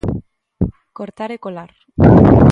[0.97, 1.71] Cortar e colar.